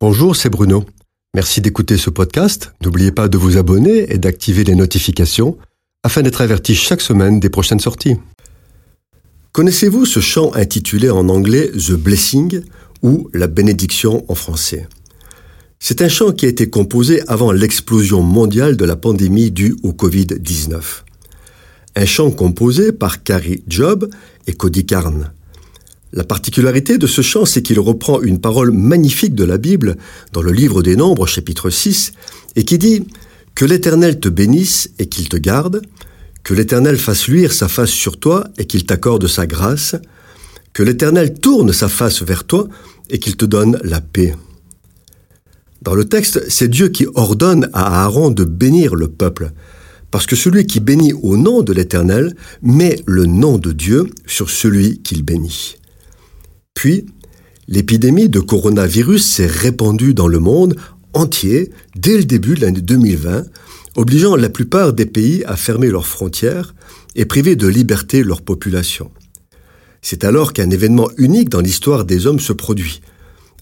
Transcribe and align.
Bonjour, 0.00 0.36
c'est 0.36 0.48
Bruno. 0.48 0.84
Merci 1.34 1.60
d'écouter 1.60 1.96
ce 1.96 2.08
podcast. 2.08 2.72
N'oubliez 2.84 3.10
pas 3.10 3.26
de 3.26 3.36
vous 3.36 3.56
abonner 3.56 4.12
et 4.12 4.18
d'activer 4.18 4.62
les 4.62 4.76
notifications 4.76 5.58
afin 6.04 6.22
d'être 6.22 6.40
averti 6.40 6.76
chaque 6.76 7.00
semaine 7.00 7.40
des 7.40 7.48
prochaines 7.48 7.80
sorties. 7.80 8.14
Connaissez-vous 9.50 10.06
ce 10.06 10.20
chant 10.20 10.54
intitulé 10.54 11.10
en 11.10 11.28
anglais 11.28 11.72
The 11.72 11.94
Blessing 11.94 12.62
ou 13.02 13.28
La 13.34 13.48
bénédiction 13.48 14.24
en 14.30 14.36
français? 14.36 14.86
C'est 15.80 16.00
un 16.00 16.08
chant 16.08 16.30
qui 16.30 16.46
a 16.46 16.48
été 16.48 16.70
composé 16.70 17.20
avant 17.26 17.50
l'explosion 17.50 18.22
mondiale 18.22 18.76
de 18.76 18.84
la 18.84 18.94
pandémie 18.94 19.50
due 19.50 19.74
au 19.82 19.90
Covid-19. 19.90 20.80
Un 21.96 22.06
chant 22.06 22.30
composé 22.30 22.92
par 22.92 23.24
Carrie 23.24 23.64
Job 23.66 24.08
et 24.46 24.52
Cody 24.52 24.86
Carn. 24.86 25.32
La 26.12 26.24
particularité 26.24 26.96
de 26.96 27.06
ce 27.06 27.20
chant, 27.20 27.44
c'est 27.44 27.60
qu'il 27.60 27.78
reprend 27.78 28.22
une 28.22 28.40
parole 28.40 28.70
magnifique 28.70 29.34
de 29.34 29.44
la 29.44 29.58
Bible 29.58 29.96
dans 30.32 30.40
le 30.40 30.52
livre 30.52 30.82
des 30.82 30.96
Nombres, 30.96 31.26
chapitre 31.26 31.68
6, 31.68 32.12
et 32.56 32.64
qui 32.64 32.78
dit 32.78 33.06
Que 33.54 33.66
l'Éternel 33.66 34.18
te 34.18 34.30
bénisse 34.30 34.90
et 34.98 35.06
qu'il 35.06 35.28
te 35.28 35.36
garde, 35.36 35.82
que 36.44 36.54
l'Éternel 36.54 36.96
fasse 36.96 37.28
luire 37.28 37.52
sa 37.52 37.68
face 37.68 37.90
sur 37.90 38.18
toi 38.18 38.44
et 38.56 38.64
qu'il 38.64 38.86
t'accorde 38.86 39.26
sa 39.26 39.46
grâce, 39.46 39.96
que 40.72 40.82
l'Éternel 40.82 41.34
tourne 41.34 41.74
sa 41.74 41.88
face 41.88 42.22
vers 42.22 42.44
toi 42.44 42.68
et 43.10 43.18
qu'il 43.18 43.36
te 43.36 43.44
donne 43.44 43.78
la 43.84 44.00
paix. 44.00 44.34
Dans 45.82 45.94
le 45.94 46.06
texte, 46.06 46.42
c'est 46.48 46.68
Dieu 46.68 46.88
qui 46.88 47.06
ordonne 47.14 47.68
à 47.74 48.04
Aaron 48.04 48.30
de 48.30 48.44
bénir 48.44 48.94
le 48.94 49.08
peuple, 49.08 49.52
parce 50.10 50.26
que 50.26 50.36
celui 50.36 50.66
qui 50.66 50.80
bénit 50.80 51.12
au 51.12 51.36
nom 51.36 51.60
de 51.60 51.74
l'Éternel 51.74 52.34
met 52.62 53.02
le 53.04 53.26
nom 53.26 53.58
de 53.58 53.72
Dieu 53.72 54.08
sur 54.26 54.48
celui 54.48 55.00
qu'il 55.02 55.22
bénit. 55.22 55.76
Puis, 56.78 57.06
l'épidémie 57.66 58.28
de 58.28 58.38
coronavirus 58.38 59.26
s'est 59.26 59.48
répandue 59.48 60.14
dans 60.14 60.28
le 60.28 60.38
monde 60.38 60.76
entier 61.12 61.72
dès 61.96 62.16
le 62.16 62.22
début 62.22 62.54
de 62.54 62.60
l'année 62.60 62.80
2020, 62.80 63.46
obligeant 63.96 64.36
la 64.36 64.48
plupart 64.48 64.92
des 64.92 65.04
pays 65.04 65.42
à 65.46 65.56
fermer 65.56 65.88
leurs 65.88 66.06
frontières 66.06 66.76
et 67.16 67.24
priver 67.24 67.56
de 67.56 67.66
liberté 67.66 68.22
leur 68.22 68.42
population. 68.42 69.10
C'est 70.02 70.22
alors 70.22 70.52
qu'un 70.52 70.70
événement 70.70 71.10
unique 71.16 71.48
dans 71.48 71.60
l'histoire 71.60 72.04
des 72.04 72.28
hommes 72.28 72.38
se 72.38 72.52
produit. 72.52 73.00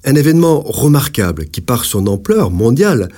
Un 0.04 0.14
événement 0.14 0.60
remarquable 0.60 1.46
qui, 1.46 1.62
par 1.62 1.86
son 1.86 2.08
ampleur 2.08 2.50
mondiale, 2.50 3.08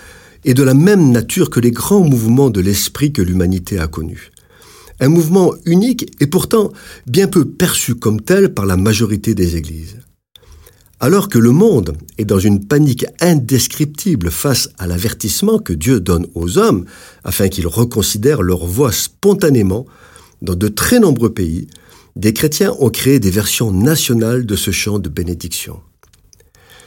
est 0.44 0.54
de 0.54 0.62
la 0.62 0.74
même 0.74 1.10
nature 1.10 1.50
que 1.50 1.58
les 1.58 1.72
grands 1.72 2.04
mouvements 2.04 2.50
de 2.50 2.60
l'esprit 2.60 3.12
que 3.12 3.20
l'humanité 3.20 3.80
a 3.80 3.88
connus 3.88 4.30
un 5.00 5.08
mouvement 5.08 5.54
unique 5.64 6.10
et 6.20 6.26
pourtant 6.26 6.72
bien 7.06 7.28
peu 7.28 7.44
perçu 7.44 7.94
comme 7.94 8.20
tel 8.20 8.52
par 8.52 8.66
la 8.66 8.76
majorité 8.76 9.34
des 9.34 9.56
églises. 9.56 9.98
Alors 11.00 11.28
que 11.28 11.38
le 11.38 11.52
monde 11.52 11.96
est 12.18 12.24
dans 12.24 12.40
une 12.40 12.66
panique 12.66 13.06
indescriptible 13.20 14.30
face 14.30 14.68
à 14.78 14.88
l'avertissement 14.88 15.58
que 15.58 15.72
Dieu 15.72 16.00
donne 16.00 16.26
aux 16.34 16.58
hommes 16.58 16.86
afin 17.22 17.48
qu'ils 17.48 17.68
reconsidèrent 17.68 18.42
leur 18.42 18.66
voix 18.66 18.90
spontanément, 18.90 19.86
dans 20.42 20.56
de 20.56 20.68
très 20.68 20.98
nombreux 20.98 21.32
pays, 21.32 21.68
des 22.16 22.32
chrétiens 22.32 22.74
ont 22.80 22.90
créé 22.90 23.20
des 23.20 23.30
versions 23.30 23.70
nationales 23.70 24.44
de 24.44 24.56
ce 24.56 24.72
chant 24.72 24.98
de 24.98 25.08
bénédiction. 25.08 25.80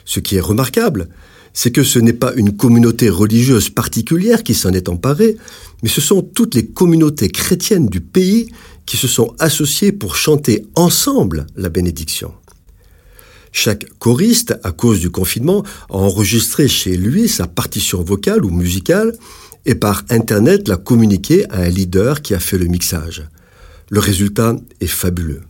Ce 0.04 0.20
qui 0.20 0.36
est 0.36 0.42
remarquable, 0.42 1.08
c'est 1.54 1.72
que 1.72 1.84
ce 1.84 2.00
n'est 2.00 2.14
pas 2.14 2.34
une 2.34 2.56
communauté 2.56 3.10
religieuse 3.10 3.70
particulière 3.70 4.44
qui 4.44 4.54
s'en 4.54 4.72
est 4.72 4.90
emparée, 4.90 5.38
mais 5.82 5.90
ce 5.90 6.02
sont 6.02 6.22
toutes 6.22 6.56
les 6.56 6.68
communautés 6.68 7.30
chrétiennes 7.30 7.88
du 7.88 8.02
pays 8.02 8.50
qui 8.86 8.98
se 8.98 9.08
sont 9.08 9.34
associées 9.40 9.92
pour 9.92 10.16
chanter 10.16 10.66
ensemble 10.76 11.48
la 11.56 11.70
bénédiction. 11.70 12.34
Chaque 13.52 13.86
choriste, 14.00 14.58
à 14.64 14.72
cause 14.72 15.00
du 15.00 15.10
confinement, 15.10 15.64
a 15.90 15.96
enregistré 15.96 16.68
chez 16.68 16.96
lui 16.96 17.28
sa 17.28 17.48
partition 17.48 18.02
vocale 18.04 18.46
ou 18.46 18.50
musicale 18.50 19.14
et 19.66 19.76
par 19.76 20.04
Internet 20.10 20.68
l'a 20.68 20.78
communiqué 20.78 21.50
à 21.50 21.62
un 21.62 21.70
leader 21.70 22.22
qui 22.22 22.34
a 22.34 22.40
fait 22.40 22.58
le 22.58 22.66
mixage. 22.66 23.28
Le 23.90 24.00
résultat 24.00 24.56
est 24.80 24.88
fabuleux. 24.88 25.42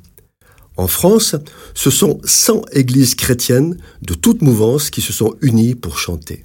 En 0.77 0.87
France, 0.87 1.35
ce 1.75 1.91
sont 1.91 2.19
100 2.23 2.63
églises 2.71 3.15
chrétiennes 3.15 3.77
de 4.01 4.13
toute 4.15 4.41
mouvance 4.41 4.89
qui 4.89 5.01
se 5.01 5.13
sont 5.13 5.35
unies 5.41 5.75
pour 5.75 5.99
chanter. 5.99 6.43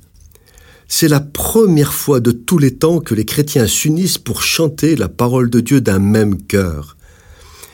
C'est 0.89 1.09
la 1.09 1.21
première 1.21 1.93
fois 1.93 2.21
de 2.21 2.31
tous 2.31 2.59
les 2.59 2.75
temps 2.75 3.01
que 3.01 3.15
les 3.15 3.25
chrétiens 3.25 3.67
s'unissent 3.67 4.19
pour 4.19 4.43
chanter 4.43 4.97
la 4.97 5.09
parole 5.09 5.51
de 5.51 5.61
Dieu 5.61 5.81
d'un 5.81 5.99
même 5.99 6.41
cœur. 6.43 6.97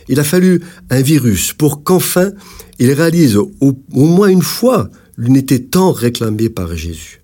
Il 0.09 0.19
a 0.19 0.25
fallu 0.25 0.63
un 0.91 1.01
virus 1.01 1.53
pour 1.53 1.85
qu'enfin 1.85 2.33
ils 2.79 2.93
réalisent 2.93 3.37
au, 3.37 3.77
moins 3.91 4.29
une 4.29 4.43
fois 4.43 4.89
l'unité 5.17 5.63
tant 5.63 5.93
réclamée 5.93 6.49
par 6.49 6.75
Jésus. 6.75 7.21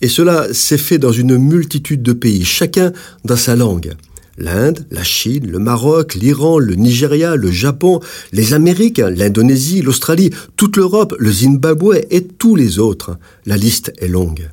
Et 0.00 0.08
cela 0.08 0.52
s'est 0.54 0.78
fait 0.78 0.98
dans 0.98 1.12
une 1.12 1.36
multitude 1.36 2.02
de 2.02 2.12
pays, 2.12 2.44
chacun 2.44 2.92
dans 3.24 3.36
sa 3.36 3.56
langue 3.56 3.94
l'Inde, 4.38 4.86
la 4.90 5.04
Chine, 5.04 5.46
le 5.46 5.58
Maroc, 5.58 6.14
l'Iran, 6.14 6.58
le 6.58 6.74
Nigeria, 6.74 7.36
le 7.36 7.50
Japon, 7.50 8.00
les 8.32 8.54
Amériques, 8.54 8.98
l'Indonésie, 8.98 9.82
l'Australie, 9.82 10.30
toute 10.56 10.76
l'Europe, 10.76 11.14
le 11.18 11.30
Zimbabwe 11.30 12.00
et 12.10 12.24
tous 12.24 12.56
les 12.56 12.78
autres. 12.78 13.18
La 13.44 13.56
liste 13.56 13.92
est 13.98 14.08
longue. 14.08 14.48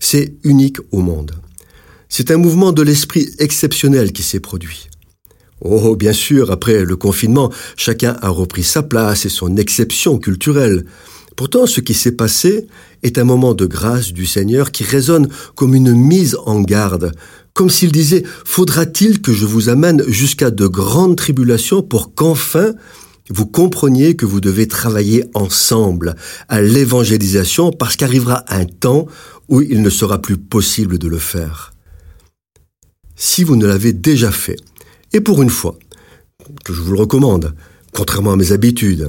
C'est 0.00 0.34
unique 0.44 0.78
au 0.90 1.00
monde. 1.00 1.32
C'est 2.08 2.30
un 2.30 2.36
mouvement 2.36 2.72
de 2.72 2.82
l'esprit 2.82 3.28
exceptionnel 3.38 4.12
qui 4.12 4.22
s'est 4.22 4.40
produit. 4.40 4.88
Oh, 5.60 5.96
bien 5.96 6.12
sûr, 6.12 6.50
après 6.50 6.84
le 6.84 6.96
confinement, 6.96 7.52
chacun 7.76 8.16
a 8.22 8.28
repris 8.28 8.62
sa 8.62 8.82
place 8.82 9.26
et 9.26 9.28
son 9.28 9.56
exception 9.56 10.18
culturelle. 10.18 10.84
Pourtant, 11.36 11.66
ce 11.66 11.80
qui 11.80 11.94
s'est 11.94 12.12
passé 12.12 12.66
est 13.02 13.18
un 13.18 13.24
moment 13.24 13.54
de 13.54 13.66
grâce 13.66 14.12
du 14.12 14.26
Seigneur 14.26 14.72
qui 14.72 14.84
résonne 14.84 15.28
comme 15.54 15.74
une 15.74 15.92
mise 15.94 16.36
en 16.46 16.60
garde 16.60 17.12
comme 17.58 17.70
s'il 17.70 17.90
disait, 17.90 18.22
faudra-t-il 18.44 19.20
que 19.20 19.32
je 19.32 19.44
vous 19.44 19.68
amène 19.68 20.04
jusqu'à 20.06 20.52
de 20.52 20.68
grandes 20.68 21.16
tribulations 21.16 21.82
pour 21.82 22.14
qu'enfin 22.14 22.74
vous 23.30 23.46
compreniez 23.46 24.16
que 24.16 24.26
vous 24.26 24.40
devez 24.40 24.66
travailler 24.66 25.24
ensemble 25.34 26.16
à 26.48 26.60
l'évangélisation 26.60 27.70
parce 27.70 27.96
qu'arrivera 27.96 28.44
un 28.48 28.64
temps 28.64 29.06
où 29.48 29.60
il 29.60 29.82
ne 29.82 29.90
sera 29.90 30.20
plus 30.20 30.36
possible 30.36 30.98
de 30.98 31.08
le 31.08 31.18
faire. 31.18 31.72
Si 33.16 33.44
vous 33.44 33.56
ne 33.56 33.66
l'avez 33.66 33.92
déjà 33.92 34.30
fait, 34.30 34.56
et 35.12 35.20
pour 35.20 35.42
une 35.42 35.50
fois, 35.50 35.78
que 36.64 36.72
je 36.72 36.80
vous 36.80 36.92
le 36.92 37.00
recommande, 37.00 37.54
contrairement 37.92 38.32
à 38.32 38.36
mes 38.36 38.52
habitudes, 38.52 39.08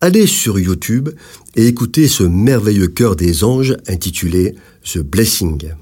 allez 0.00 0.26
sur 0.26 0.58
YouTube 0.58 1.08
et 1.54 1.66
écoutez 1.66 2.08
ce 2.08 2.22
merveilleux 2.22 2.88
cœur 2.88 3.16
des 3.16 3.44
anges 3.44 3.76
intitulé 3.88 4.54
The 4.84 4.98
Blessing. 4.98 5.72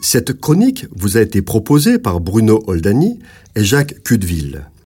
Cette 0.00 0.40
chronique 0.40 0.86
vous 0.94 1.16
a 1.16 1.20
été 1.20 1.42
proposée 1.42 1.98
par 1.98 2.20
Bruno 2.20 2.62
Oldani 2.66 3.18
et 3.56 3.64
Jacques 3.64 4.02
Cudeville. 4.02 4.69